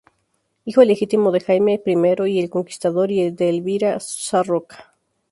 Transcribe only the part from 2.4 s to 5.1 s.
el Conquistador y de Elvira Sarroca.